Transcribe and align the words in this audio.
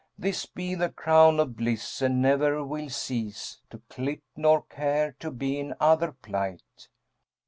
This 0.17 0.47
be 0.47 0.73
the 0.73 0.89
crown 0.89 1.39
of 1.39 1.55
bliss, 1.55 2.01
and 2.01 2.23
ne'er 2.23 2.63
we'll 2.65 2.89
cease 2.89 3.57
* 3.63 3.69
To 3.69 3.83
clip, 3.87 4.23
nor 4.35 4.63
care 4.63 5.15
to 5.19 5.29
be 5.29 5.59
in 5.59 5.75
other 5.79 6.11
plight.' 6.11 6.87